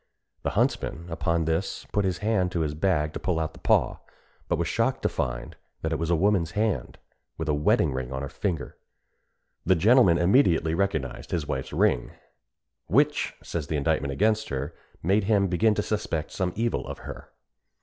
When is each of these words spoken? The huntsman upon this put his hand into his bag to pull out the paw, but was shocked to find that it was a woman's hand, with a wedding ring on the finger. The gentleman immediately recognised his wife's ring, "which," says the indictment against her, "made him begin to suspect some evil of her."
The 0.41 0.49
huntsman 0.57 1.11
upon 1.11 1.45
this 1.45 1.85
put 1.93 2.05
his 2.05 2.17
hand 2.25 2.47
into 2.47 2.61
his 2.61 2.73
bag 2.73 3.13
to 3.13 3.19
pull 3.19 3.39
out 3.39 3.53
the 3.53 3.59
paw, 3.59 3.99
but 4.47 4.57
was 4.57 4.67
shocked 4.67 5.03
to 5.03 5.09
find 5.09 5.55
that 5.83 5.91
it 5.91 5.99
was 5.99 6.09
a 6.09 6.15
woman's 6.15 6.53
hand, 6.53 6.97
with 7.37 7.47
a 7.47 7.53
wedding 7.53 7.93
ring 7.93 8.11
on 8.11 8.23
the 8.23 8.27
finger. 8.29 8.77
The 9.63 9.75
gentleman 9.75 10.17
immediately 10.17 10.73
recognised 10.73 11.29
his 11.29 11.47
wife's 11.47 11.71
ring, 11.71 12.13
"which," 12.87 13.35
says 13.43 13.67
the 13.67 13.77
indictment 13.77 14.11
against 14.11 14.49
her, 14.49 14.73
"made 15.03 15.25
him 15.25 15.47
begin 15.47 15.75
to 15.75 15.83
suspect 15.83 16.31
some 16.31 16.51
evil 16.55 16.87
of 16.87 16.97
her." 17.05 17.29